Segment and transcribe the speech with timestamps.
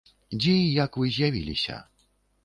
[0.37, 1.77] Дзе і як вы з'явіліся?